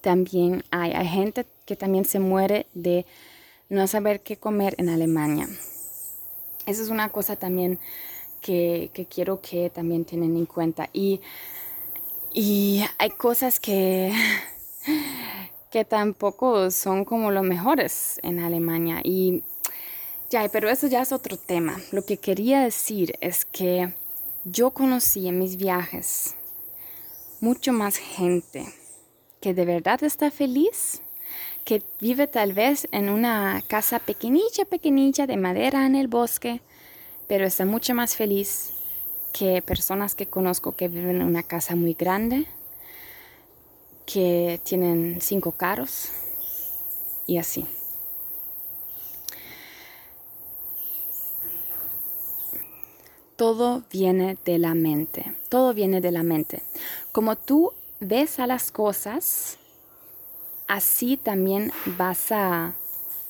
también 0.00 0.64
hay, 0.70 0.92
hay 0.92 1.08
gente 1.08 1.46
que 1.64 1.76
también 1.76 2.04
se 2.04 2.18
muere 2.18 2.66
de 2.74 3.06
no 3.68 3.86
saber 3.86 4.20
qué 4.20 4.36
comer 4.36 4.74
en 4.78 4.88
Alemania. 4.88 5.48
Esa 6.66 6.82
es 6.82 6.88
una 6.90 7.08
cosa 7.10 7.36
también 7.36 7.78
que, 8.40 8.90
quiero 9.08 9.40
que 9.40 9.70
también 9.70 10.04
tienen 10.04 10.36
en 10.36 10.46
cuenta. 10.46 10.88
Y, 10.92 11.20
y 12.32 12.84
hay 12.98 13.10
cosas 13.10 13.60
que 13.60 14.12
que 15.70 15.84
tampoco 15.84 16.70
son 16.70 17.04
como 17.04 17.30
los 17.30 17.44
mejores 17.44 18.20
en 18.22 18.40
Alemania. 18.40 19.00
Y 19.04 19.42
ya, 20.30 20.48
pero 20.48 20.68
eso 20.68 20.86
ya 20.86 21.02
es 21.02 21.12
otro 21.12 21.36
tema. 21.36 21.80
Lo 21.92 22.04
que 22.04 22.16
quería 22.16 22.60
decir 22.60 23.14
es 23.20 23.44
que 23.44 23.94
yo 24.44 24.70
conocí 24.70 25.28
en 25.28 25.38
mis 25.38 25.56
viajes 25.56 26.34
mucho 27.40 27.72
más 27.72 27.96
gente 27.96 28.66
que 29.40 29.54
de 29.54 29.64
verdad 29.64 30.02
está 30.02 30.30
feliz, 30.30 31.00
que 31.64 31.82
vive 32.00 32.26
tal 32.26 32.52
vez 32.52 32.88
en 32.90 33.08
una 33.08 33.62
casa 33.68 33.98
pequeñita, 33.98 34.64
pequeñita 34.64 35.26
de 35.26 35.36
madera 35.36 35.86
en 35.86 35.94
el 35.94 36.08
bosque, 36.08 36.60
pero 37.28 37.46
está 37.46 37.64
mucho 37.64 37.94
más 37.94 38.16
feliz 38.16 38.72
que 39.32 39.62
personas 39.62 40.14
que 40.14 40.26
conozco 40.26 40.72
que 40.72 40.88
viven 40.88 41.20
en 41.20 41.26
una 41.26 41.42
casa 41.42 41.76
muy 41.76 41.94
grande, 41.94 42.46
que 44.06 44.60
tienen 44.64 45.20
cinco 45.20 45.52
carros 45.52 46.08
y 47.26 47.36
así. 47.36 47.66
Todo 53.36 53.84
viene 53.92 54.36
de 54.44 54.58
la 54.58 54.74
mente, 54.74 55.32
todo 55.48 55.72
viene 55.74 56.00
de 56.00 56.10
la 56.10 56.24
mente. 56.24 56.62
Como 57.12 57.36
tú 57.36 57.72
ves 58.00 58.40
a 58.40 58.48
las 58.48 58.72
cosas, 58.72 59.58
así 60.66 61.16
también 61.16 61.70
vas 61.98 62.32
a 62.32 62.74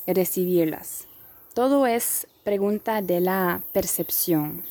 recibirlas. 0.06 1.06
Todo 1.52 1.86
es 1.86 2.26
pregunta 2.44 3.02
de 3.02 3.20
la 3.20 3.62
percepción. 3.72 4.64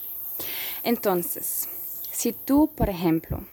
Entonces, 0.84 1.68
si 2.12 2.34
tú, 2.34 2.72
por 2.76 2.90
ejemplo, 2.90 3.44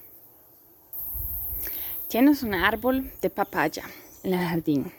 tienes 2.09 2.43
un 2.43 2.55
árbol 2.55 3.13
de 3.21 3.31
papaya 3.31 3.85
en 4.23 4.35
el 4.35 4.47
jardín 4.47 4.93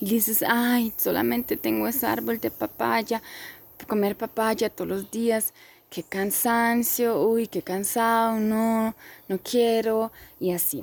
y 0.00 0.06
dices, 0.06 0.44
ay, 0.46 0.92
solamente 0.96 1.56
tengo 1.56 1.86
ese 1.86 2.06
árbol 2.06 2.40
de 2.40 2.50
papaya, 2.50 3.22
comer 3.86 4.16
papaya 4.16 4.68
todos 4.68 4.88
los 4.88 5.10
días, 5.10 5.52
qué 5.90 6.02
cansancio, 6.02 7.20
uy, 7.22 7.46
qué 7.46 7.62
cansado, 7.62 8.38
no, 8.38 8.94
no 9.28 9.38
quiero, 9.38 10.12
y 10.38 10.52
así. 10.52 10.82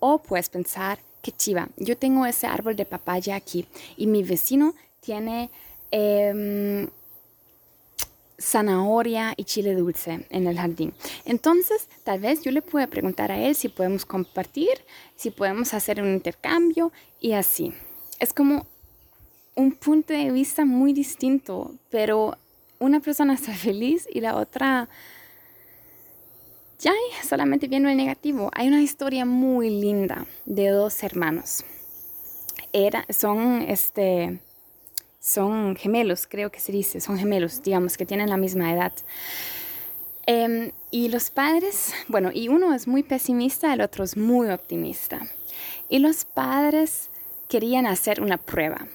O 0.00 0.18
puedes 0.18 0.48
pensar, 0.48 0.98
qué 1.22 1.32
chiva, 1.32 1.68
yo 1.76 1.96
tengo 1.96 2.26
ese 2.26 2.46
árbol 2.46 2.76
de 2.76 2.84
papaya 2.84 3.36
aquí 3.36 3.66
y 3.96 4.06
mi 4.06 4.22
vecino 4.22 4.74
tiene... 5.00 5.50
Em, 5.96 6.88
zanahoria 8.36 9.32
y 9.36 9.44
chile 9.44 9.76
dulce 9.76 10.26
en 10.28 10.48
el 10.48 10.56
jardín. 10.56 10.92
Entonces, 11.24 11.88
tal 12.02 12.18
vez 12.18 12.42
yo 12.42 12.50
le 12.50 12.62
pueda 12.62 12.88
preguntar 12.88 13.30
a 13.30 13.38
él 13.38 13.54
si 13.54 13.68
podemos 13.68 14.04
compartir, 14.04 14.72
si 15.14 15.30
podemos 15.30 15.72
hacer 15.72 16.02
un 16.02 16.12
intercambio 16.12 16.90
y 17.20 17.34
así. 17.34 17.72
Es 18.18 18.34
como 18.34 18.66
un 19.54 19.70
punto 19.70 20.12
de 20.12 20.32
vista 20.32 20.64
muy 20.64 20.92
distinto, 20.92 21.76
pero 21.90 22.38
una 22.80 22.98
persona 22.98 23.34
está 23.34 23.52
feliz 23.68 24.08
y 24.12 24.20
la 24.20 24.34
otra 24.34 24.88
ya 26.80 26.92
solamente 27.22 27.68
viendo 27.68 27.88
el 27.88 27.96
negativo. 27.96 28.50
Hay 28.54 28.66
una 28.66 28.82
historia 28.82 29.24
muy 29.24 29.70
linda 29.70 30.26
de 30.44 30.70
dos 30.70 31.04
hermanos. 31.04 31.64
Era, 32.72 33.06
son 33.10 33.62
este, 33.62 34.40
son 35.24 35.74
gemelos, 35.74 36.26
creo 36.26 36.52
que 36.52 36.60
se 36.60 36.70
dice, 36.70 37.00
son 37.00 37.16
gemelos, 37.16 37.62
digamos, 37.62 37.96
que 37.96 38.04
tienen 38.04 38.28
la 38.28 38.36
misma 38.36 38.70
edad. 38.70 38.92
Em, 40.26 40.72
y 40.90 41.08
los 41.08 41.30
padres, 41.30 41.94
bueno, 42.08 42.30
y 42.30 42.48
uno 42.48 42.74
es 42.74 42.86
muy 42.86 43.02
pesimista, 43.02 43.72
el 43.72 43.80
otro 43.80 44.04
es 44.04 44.18
muy 44.18 44.50
optimista. 44.50 45.20
Y 45.88 46.00
los 46.00 46.26
padres 46.26 47.08
querían 47.48 47.86
hacer 47.86 48.20
una 48.20 48.36
prueba 48.36 48.86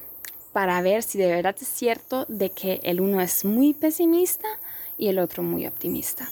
para 0.53 0.79
ver 0.83 1.01
si 1.01 1.17
de 1.17 1.25
verdad 1.25 1.55
es 1.59 1.67
cierto 1.67 2.25
de 2.27 2.51
que 2.51 2.79
el 2.83 3.01
uno 3.01 3.21
es 3.21 3.43
muy 3.43 3.73
pesimista 3.73 4.47
y 4.99 5.07
el 5.07 5.17
otro 5.17 5.41
muy 5.41 5.65
optimista. 5.65 6.29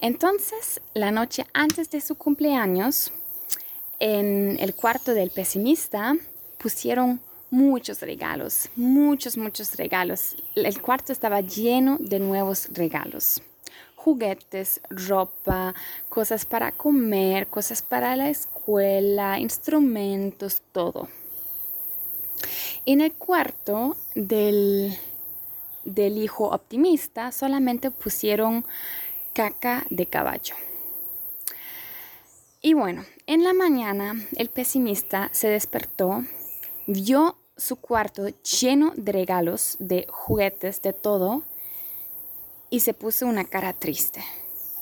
Entonces, 0.00 0.80
la 0.94 1.10
noche 1.10 1.44
antes 1.54 1.90
de 1.90 2.00
su 2.00 2.14
cumpleaños, 2.14 3.12
en 3.98 4.58
el 4.60 4.76
cuarto 4.76 5.12
del 5.12 5.30
pesimista 5.30 6.14
pusieron 6.56 7.20
muchos 7.50 8.00
regalos, 8.02 8.68
muchos, 8.76 9.36
muchos 9.36 9.76
regalos. 9.76 10.36
El 10.54 10.80
cuarto 10.80 11.12
estaba 11.12 11.40
lleno 11.40 11.96
de 12.00 12.18
nuevos 12.18 12.68
regalos. 12.72 13.42
Juguetes, 13.96 14.80
ropa, 14.90 15.74
cosas 16.08 16.46
para 16.46 16.72
comer, 16.72 17.48
cosas 17.48 17.82
para 17.82 18.16
la 18.16 18.30
escuela, 18.30 19.38
instrumentos, 19.38 20.62
todo. 20.72 21.08
En 22.86 23.00
el 23.00 23.12
cuarto 23.12 23.96
del, 24.14 24.96
del 25.84 26.18
hijo 26.18 26.48
optimista 26.48 27.32
solamente 27.32 27.90
pusieron 27.90 28.64
caca 29.32 29.84
de 29.90 30.06
caballo. 30.06 30.54
Y 32.60 32.74
bueno, 32.74 33.04
en 33.26 33.44
la 33.44 33.52
mañana 33.52 34.14
el 34.36 34.48
pesimista 34.48 35.30
se 35.32 35.48
despertó, 35.48 36.24
vio 36.86 37.37
su 37.58 37.76
cuarto 37.76 38.28
lleno 38.28 38.92
de 38.96 39.12
regalos, 39.12 39.76
de 39.80 40.06
juguetes, 40.08 40.80
de 40.80 40.92
todo, 40.92 41.42
y 42.70 42.80
se 42.80 42.94
puso 42.94 43.26
una 43.26 43.44
cara 43.44 43.72
triste. 43.72 44.24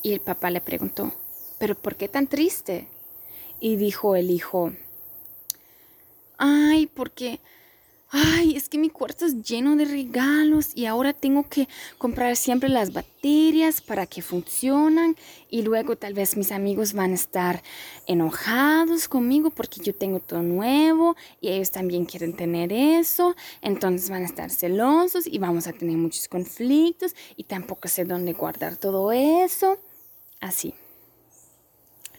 Y 0.02 0.12
el 0.12 0.20
papá 0.20 0.50
le 0.50 0.60
preguntó, 0.60 1.12
¿pero 1.58 1.74
por 1.74 1.96
qué 1.96 2.06
tan 2.06 2.28
triste? 2.28 2.86
Y 3.58 3.76
dijo 3.76 4.14
el 4.14 4.30
hijo, 4.30 4.72
ay, 6.36 6.86
porque 6.86 7.40
ay, 8.10 8.56
es 8.56 8.68
que 8.68 8.78
mi 8.78 8.88
cuarto 8.88 9.26
es 9.26 9.42
lleno 9.42 9.76
de 9.76 9.84
regalos 9.84 10.70
y 10.74 10.86
ahora 10.86 11.12
tengo 11.12 11.48
que 11.48 11.68
comprar 11.98 12.36
siempre 12.36 12.68
las 12.68 12.92
baterías 12.92 13.80
para 13.80 14.06
que 14.06 14.22
funcionen 14.22 15.16
y 15.50 15.62
luego 15.62 15.96
tal 15.96 16.14
vez 16.14 16.36
mis 16.36 16.52
amigos 16.52 16.92
van 16.92 17.12
a 17.12 17.16
estar 17.16 17.62
enojados 18.06 19.08
conmigo 19.08 19.50
porque 19.50 19.80
yo 19.82 19.94
tengo 19.94 20.20
todo 20.20 20.42
nuevo 20.42 21.16
y 21.40 21.48
ellos 21.48 21.70
también 21.70 22.04
quieren 22.04 22.34
tener 22.34 22.72
eso, 22.72 23.34
entonces 23.60 24.08
van 24.08 24.22
a 24.22 24.26
estar 24.26 24.50
celosos 24.50 25.26
y 25.26 25.38
vamos 25.38 25.66
a 25.66 25.72
tener 25.72 25.96
muchos 25.96 26.28
conflictos 26.28 27.14
y 27.36 27.44
tampoco 27.44 27.88
sé 27.88 28.04
dónde 28.04 28.32
guardar 28.32 28.76
todo 28.76 29.10
eso. 29.12 29.78
Así. 30.40 30.74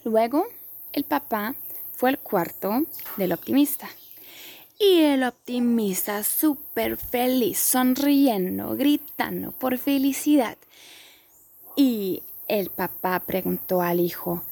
Luego, 0.04 0.46
el 0.94 1.04
papá 1.04 1.56
fue 1.94 2.10
al 2.10 2.20
cuarto 2.20 2.84
del 3.18 3.34
optimista. 3.34 3.90
Y 4.80 5.00
el 5.00 5.24
optimista 5.24 6.24
súper 6.24 6.98
feliz, 6.98 7.58
sonriendo, 7.58 8.76
gritando 8.76 9.52
por 9.52 9.78
felicidad. 9.80 10.58
Y 11.76 12.22
el 12.48 12.70
papá 12.70 13.20
preguntó 13.22 13.82
al 13.82 14.00
hijo, 14.00 14.44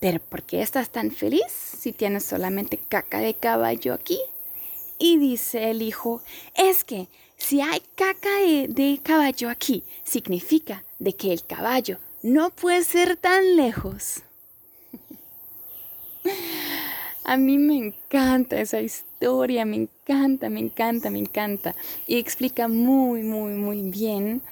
¿pero 0.00 0.20
por 0.20 0.42
qué 0.42 0.62
estás 0.62 0.88
tan 0.88 1.10
feliz 1.10 1.44
si 1.50 1.92
tienes 1.92 2.24
solamente 2.24 2.78
caca 2.78 3.18
de 3.18 3.34
caballo 3.34 3.92
aquí? 3.92 4.18
Y 4.98 5.18
dice 5.18 5.70
el 5.70 5.82
hijo, 5.82 6.22
es 6.54 6.84
que 6.84 7.08
si 7.36 7.60
hay 7.60 7.82
caca 7.94 8.34
de, 8.38 8.68
de 8.68 9.00
caballo 9.02 9.50
aquí, 9.50 9.84
significa 10.02 10.82
de 10.98 11.14
que 11.14 11.34
el 11.34 11.44
caballo 11.44 11.98
no 12.22 12.48
puede 12.48 12.82
ser 12.84 13.18
tan 13.18 13.56
lejos. 13.56 14.22
A 17.28 17.36
mí 17.36 17.58
me 17.58 17.76
encanta 17.76 18.60
esa 18.60 18.80
historia, 18.80 19.64
me 19.64 19.74
encanta, 19.74 20.48
me 20.48 20.60
encanta, 20.60 21.10
me 21.10 21.18
encanta. 21.18 21.74
Y 22.06 22.18
explica 22.18 22.68
muy, 22.68 23.24
muy, 23.24 23.54
muy 23.54 23.90
bien 23.90 24.42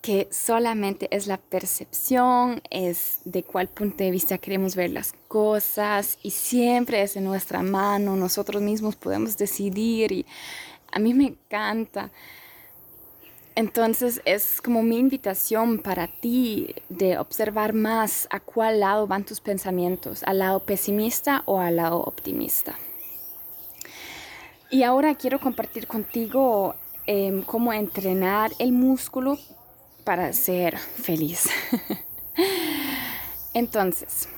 que 0.00 0.28
solamente 0.30 1.08
es 1.10 1.26
la 1.26 1.38
percepción, 1.38 2.62
es 2.70 3.18
de 3.24 3.42
cuál 3.42 3.66
punto 3.66 4.04
de 4.04 4.12
vista 4.12 4.38
queremos 4.38 4.76
ver 4.76 4.90
las 4.90 5.12
cosas 5.26 6.18
y 6.22 6.30
siempre 6.30 7.02
es 7.02 7.16
en 7.16 7.24
nuestra 7.24 7.64
mano, 7.64 8.14
nosotros 8.14 8.62
mismos 8.62 8.94
podemos 8.94 9.36
decidir 9.36 10.12
y 10.12 10.24
a 10.92 11.00
mí 11.00 11.14
me 11.14 11.24
encanta. 11.24 12.12
Entonces 13.56 14.20
es 14.26 14.60
como 14.60 14.82
mi 14.82 14.98
invitación 14.98 15.78
para 15.78 16.08
ti 16.08 16.74
de 16.90 17.16
observar 17.16 17.72
más 17.72 18.28
a 18.30 18.38
cuál 18.38 18.80
lado 18.80 19.06
van 19.06 19.24
tus 19.24 19.40
pensamientos, 19.40 20.22
al 20.24 20.40
lado 20.40 20.60
pesimista 20.60 21.42
o 21.46 21.58
al 21.58 21.76
lado 21.76 22.00
optimista. 22.00 22.74
Y 24.70 24.82
ahora 24.82 25.14
quiero 25.14 25.40
compartir 25.40 25.86
contigo 25.86 26.74
em, 27.06 27.42
cómo 27.42 27.72
entrenar 27.72 28.52
el 28.58 28.72
músculo 28.72 29.38
para 30.04 30.34
ser 30.34 30.76
feliz. 30.76 31.48
Entonces, 33.54 34.28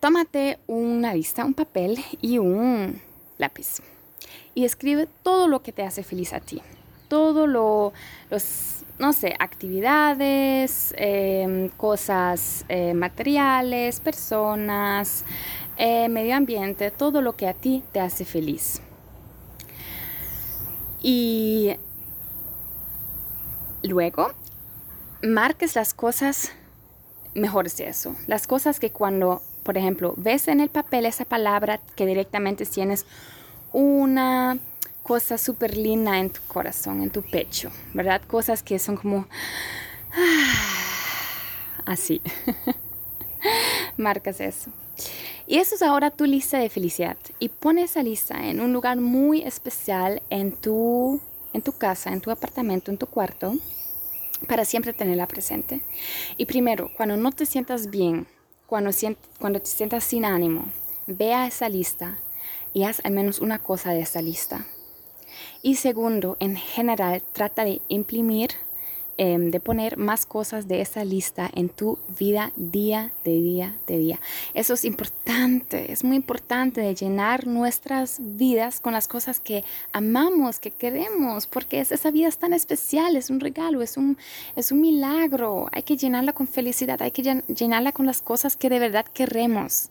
tómate 0.00 0.58
una 0.66 1.14
lista, 1.14 1.44
un 1.44 1.54
papel 1.54 2.04
y 2.20 2.38
un 2.38 3.00
lápiz 3.38 3.80
y 4.54 4.64
escribe 4.64 5.08
todo 5.22 5.48
lo 5.48 5.62
que 5.62 5.72
te 5.72 5.82
hace 5.82 6.02
feliz 6.02 6.32
a 6.32 6.40
ti. 6.40 6.62
Todo 7.08 7.46
lo, 7.46 7.92
los, 8.30 8.84
no 8.98 9.12
sé, 9.12 9.34
actividades, 9.38 10.94
em, 10.96 11.68
cosas 11.70 12.64
eh, 12.68 12.94
materiales, 12.94 14.00
personas, 14.00 15.24
eh, 15.76 16.08
medio 16.08 16.36
ambiente, 16.36 16.90
todo 16.90 17.20
lo 17.20 17.34
que 17.34 17.48
a 17.48 17.54
ti 17.54 17.82
te 17.92 18.00
hace 18.00 18.24
feliz. 18.24 18.80
Y 21.02 21.76
luego, 23.82 24.32
marques 25.22 25.74
las 25.74 25.92
cosas 25.92 26.52
mejores 27.34 27.76
de 27.76 27.88
eso. 27.88 28.16
Las 28.26 28.46
cosas 28.46 28.80
que 28.80 28.90
cuando, 28.90 29.42
por 29.64 29.76
ejemplo, 29.76 30.14
ves 30.16 30.48
en 30.48 30.60
el 30.60 30.70
papel 30.70 31.04
esa 31.06 31.24
palabra 31.24 31.80
que 31.96 32.06
directamente 32.06 32.64
tienes 32.64 33.04
una 33.74 34.58
cosa 35.02 35.36
súper 35.36 35.76
linda 35.76 36.18
en 36.18 36.30
tu 36.30 36.40
corazón, 36.46 37.02
en 37.02 37.10
tu 37.10 37.22
pecho, 37.22 37.70
¿verdad? 37.92 38.22
Cosas 38.22 38.62
que 38.62 38.78
son 38.78 38.96
como 38.96 39.26
así. 41.84 42.22
Marcas 43.96 44.40
eso. 44.40 44.70
Y 45.46 45.58
eso 45.58 45.74
es 45.74 45.82
ahora 45.82 46.10
tu 46.10 46.24
lista 46.24 46.58
de 46.58 46.70
felicidad. 46.70 47.16
Y 47.40 47.48
pon 47.48 47.78
esa 47.78 48.02
lista 48.02 48.46
en 48.46 48.60
un 48.60 48.72
lugar 48.72 48.98
muy 48.98 49.42
especial 49.42 50.22
en 50.30 50.52
tu, 50.52 51.20
en 51.52 51.60
tu 51.60 51.72
casa, 51.72 52.12
en 52.12 52.20
tu 52.20 52.30
apartamento, 52.30 52.92
en 52.92 52.96
tu 52.96 53.06
cuarto, 53.06 53.54
para 54.46 54.64
siempre 54.64 54.92
tenerla 54.92 55.26
presente. 55.26 55.80
Y 56.36 56.46
primero, 56.46 56.90
cuando 56.96 57.16
no 57.16 57.32
te 57.32 57.44
sientas 57.44 57.90
bien, 57.90 58.28
cuando, 58.66 58.90
cuando 59.40 59.60
te 59.60 59.66
sientas 59.66 60.04
sin 60.04 60.24
ánimo, 60.24 60.66
vea 61.06 61.46
esa 61.46 61.68
lista 61.68 62.18
y 62.74 62.82
haz 62.82 63.00
al 63.04 63.12
menos 63.12 63.38
una 63.38 63.58
cosa 63.58 63.92
de 63.92 64.00
esta 64.00 64.20
lista. 64.20 64.66
Y 65.62 65.76
segundo, 65.76 66.36
en 66.40 66.56
general, 66.56 67.22
trata 67.32 67.64
de 67.64 67.80
imprimir, 67.88 68.50
em, 69.16 69.52
de 69.52 69.60
poner 69.60 69.96
más 69.96 70.26
cosas 70.26 70.66
de 70.66 70.80
esa 70.80 71.04
lista 71.04 71.48
en 71.54 71.68
tu 71.68 71.98
vida 72.18 72.52
día 72.56 73.12
de 73.24 73.40
día 73.40 73.78
de 73.86 73.98
día. 73.98 74.20
Eso 74.54 74.74
es 74.74 74.84
importante, 74.84 75.92
es 75.92 76.02
muy 76.02 76.16
importante 76.16 76.94
llenar 76.96 77.46
nuestras 77.46 78.18
vidas 78.18 78.80
con 78.80 78.92
las 78.92 79.06
cosas 79.06 79.38
que 79.38 79.64
amamos, 79.92 80.58
que 80.58 80.72
queremos, 80.72 81.46
porque 81.46 81.78
es, 81.78 81.92
esa 81.92 82.10
vida 82.10 82.26
es 82.26 82.38
tan 82.38 82.52
especial, 82.52 83.14
es 83.14 83.30
un 83.30 83.38
regalo, 83.38 83.82
es 83.82 83.96
un, 83.96 84.18
es 84.56 84.72
un 84.72 84.80
milagro. 84.80 85.68
Hay 85.70 85.84
que 85.84 85.96
llenarla 85.96 86.32
con 86.32 86.48
felicidad, 86.48 87.00
hay 87.00 87.12
que 87.12 87.22
llenarla 87.46 87.92
con 87.92 88.06
las 88.06 88.20
cosas 88.20 88.56
que 88.56 88.68
de 88.68 88.80
verdad 88.80 89.06
queremos. 89.06 89.90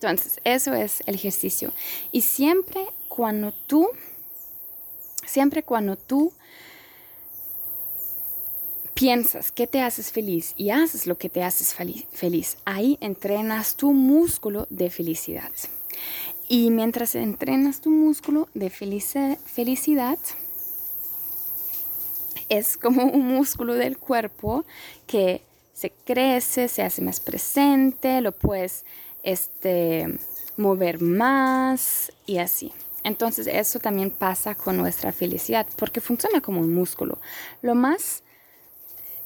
Entonces, 0.00 0.40
eso 0.44 0.74
es 0.74 1.02
el 1.06 1.16
ejercicio. 1.16 1.72
Y 2.12 2.20
siempre 2.20 2.86
cuando 3.08 3.52
tú, 3.52 3.88
siempre 5.26 5.64
cuando 5.64 5.96
tú 5.96 6.32
piensas 8.94 9.50
que 9.50 9.66
te 9.66 9.80
haces 9.80 10.12
feliz 10.12 10.54
y 10.56 10.70
haces 10.70 11.08
lo 11.08 11.18
que 11.18 11.28
te 11.28 11.42
haces 11.42 11.74
feliz, 12.12 12.58
ahí 12.64 12.96
entrenas 13.00 13.74
tu 13.74 13.92
músculo 13.92 14.68
de 14.70 14.88
felicidad. 14.90 15.50
Y 16.48 16.70
mientras 16.70 17.16
entrenas 17.16 17.80
tu 17.80 17.90
músculo 17.90 18.48
de 18.54 18.70
felicidad, 18.70 20.18
es 22.48 22.76
como 22.76 23.02
un 23.02 23.26
músculo 23.26 23.74
del 23.74 23.98
cuerpo 23.98 24.64
que 25.06 25.42
se 25.74 25.90
crece, 25.90 26.68
se 26.68 26.82
hace 26.82 27.02
más 27.02 27.20
presente, 27.20 28.20
lo 28.20 28.32
puedes 28.32 28.84
este, 29.28 30.18
mover 30.56 31.00
más 31.00 32.12
y 32.26 32.38
así. 32.38 32.72
Entonces 33.04 33.46
eso 33.46 33.78
también 33.78 34.10
pasa 34.10 34.54
con 34.54 34.76
nuestra 34.76 35.12
felicidad 35.12 35.66
porque 35.76 36.00
funciona 36.00 36.40
como 36.40 36.60
un 36.60 36.74
músculo. 36.74 37.18
Lo 37.62 37.74
más 37.74 38.22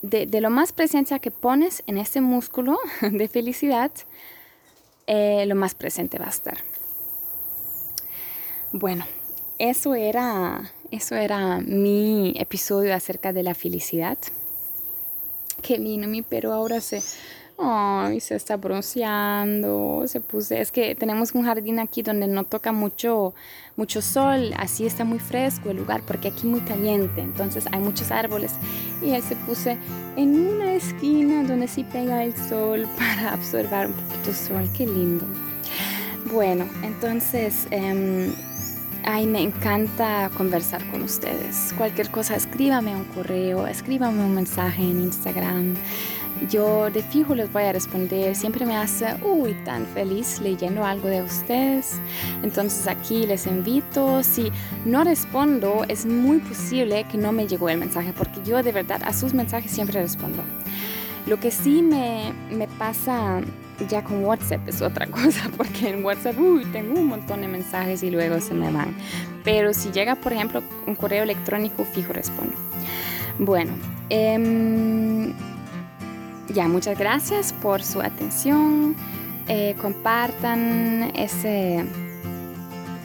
de, 0.02 0.26
lo 0.40 0.50
más 0.50 0.72
presencia 0.72 1.20
que 1.20 1.30
pones 1.30 1.82
en 1.86 1.98
ese 1.98 2.20
músculo 2.20 2.78
de 3.00 3.28
felicidad, 3.28 3.92
eh, 5.06 5.44
lo 5.46 5.54
más 5.54 5.74
presente 5.74 6.18
va 6.18 6.26
a 6.26 6.30
estar. 6.30 6.58
Bueno, 8.72 9.04
eso 9.58 9.94
era, 9.94 10.72
eso 10.90 11.14
era 11.14 11.60
mi 11.60 12.34
episodio 12.36 12.94
acerca 12.94 13.32
de 13.32 13.42
la 13.42 13.54
felicidad. 13.54 14.18
Qué 15.60 15.78
lindo, 15.78 16.08
mi 16.08 16.22
pero 16.22 16.52
ahora 16.52 16.80
se 16.80 17.02
Ay, 17.58 18.20
se 18.20 18.34
está 18.34 18.56
bronceando, 18.56 20.02
se 20.06 20.20
puse, 20.20 20.60
es 20.60 20.72
que 20.72 20.94
tenemos 20.94 21.32
un 21.32 21.44
jardín 21.44 21.78
aquí 21.78 22.02
donde 22.02 22.26
no 22.26 22.44
toca 22.44 22.72
mucho, 22.72 23.34
mucho 23.76 24.02
sol, 24.02 24.52
así 24.56 24.86
está 24.86 25.04
muy 25.04 25.18
fresco 25.18 25.70
el 25.70 25.76
lugar, 25.76 26.02
porque 26.06 26.28
aquí 26.28 26.46
muy 26.46 26.60
caliente, 26.60 27.20
entonces 27.20 27.64
hay 27.70 27.80
muchos 27.80 28.10
árboles. 28.10 28.54
Y 29.02 29.10
él 29.10 29.22
se 29.22 29.36
puse 29.36 29.78
en 30.16 30.48
una 30.48 30.74
esquina 30.74 31.42
donde 31.44 31.68
sí 31.68 31.84
pega 31.84 32.24
el 32.24 32.34
sol 32.48 32.88
para 32.98 33.34
absorber 33.34 33.88
un 33.88 33.92
poquito 33.92 34.30
de 34.30 34.34
sol, 34.34 34.70
qué 34.76 34.86
lindo. 34.86 35.24
Bueno, 36.32 36.66
entonces... 36.82 37.66
Em, 37.70 38.32
Ay, 39.04 39.26
me 39.26 39.40
encanta 39.40 40.30
conversar 40.36 40.88
con 40.90 41.02
ustedes. 41.02 41.74
Cualquier 41.76 42.10
cosa, 42.12 42.36
escríbame 42.36 42.94
un 42.94 43.04
correo, 43.04 43.66
escríbame 43.66 44.24
un 44.24 44.34
mensaje 44.34 44.82
en 44.82 45.00
Instagram. 45.02 45.74
Yo 46.50 46.90
de 46.90 47.02
fijo 47.02 47.34
les 47.34 47.52
voy 47.52 47.64
a 47.64 47.72
responder. 47.72 48.34
Siempre 48.34 48.66
me 48.66 48.76
hace, 48.76 49.06
uy, 49.24 49.54
tan 49.64 49.86
feliz 49.86 50.40
leyendo 50.40 50.84
algo 50.84 51.08
de 51.08 51.22
ustedes. 51.22 52.00
Entonces 52.42 52.86
aquí 52.88 53.26
les 53.26 53.46
invito. 53.46 54.22
Si 54.22 54.50
no 54.84 55.04
respondo, 55.04 55.84
es 55.88 56.04
muy 56.06 56.38
posible 56.38 57.04
que 57.04 57.18
no 57.18 57.32
me 57.32 57.46
llegó 57.46 57.68
el 57.68 57.78
mensaje, 57.78 58.12
porque 58.12 58.40
yo 58.44 58.62
de 58.62 58.72
verdad 58.72 59.02
a 59.04 59.12
sus 59.12 59.34
mensajes 59.34 59.70
siempre 59.70 60.00
respondo. 60.00 60.42
Lo 61.26 61.38
que 61.38 61.52
sí 61.52 61.82
me, 61.82 62.32
me 62.50 62.66
pasa 62.66 63.40
ya 63.88 64.02
con 64.02 64.24
WhatsApp 64.24 64.66
es 64.68 64.82
otra 64.82 65.06
cosa, 65.10 65.50
porque 65.56 65.90
en 65.90 66.04
WhatsApp 66.04 66.38
uy, 66.38 66.64
tengo 66.66 66.98
un 66.98 67.06
montón 67.06 67.42
de 67.42 67.48
mensajes 67.48 68.02
y 68.02 68.10
luego 68.10 68.40
se 68.40 68.54
me 68.54 68.70
van. 68.70 68.94
Pero 69.44 69.72
si 69.74 69.90
llega, 69.90 70.16
por 70.16 70.32
ejemplo, 70.32 70.62
un 70.86 70.94
correo 70.94 71.22
electrónico, 71.22 71.84
fijo 71.84 72.12
respondo. 72.12 72.54
Bueno, 73.38 73.72
em, 74.08 75.32
ya, 76.48 76.68
muchas 76.68 76.98
gracias 76.98 77.52
por 77.52 77.82
su 77.82 78.00
atención. 78.00 78.96
Eh, 79.48 79.74
compartan 79.80 81.10
ese 81.14 81.84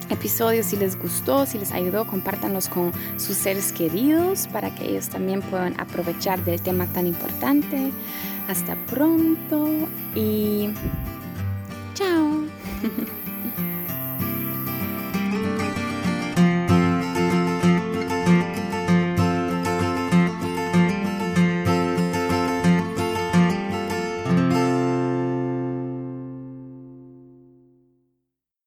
episodio 0.10 0.63
si 0.63 0.78
les 0.78 0.97
gustó, 0.97 1.45
si 1.45 1.58
les 1.58 1.71
ayudó, 1.71 2.06
compártanlos 2.06 2.69
con 2.69 2.91
sus 3.17 3.36
seres 3.36 3.71
queridos 3.71 4.47
para 4.47 4.73
que 4.73 4.86
ellos 4.86 5.10
también 5.10 5.41
puedan 5.41 5.80
aprovechar 5.80 6.43
del 6.45 6.62
tema 6.62 6.86
tan 6.88 7.08
importante. 7.08 7.91
Hasta 8.47 8.76
pronto 8.86 9.67
y. 10.15 10.69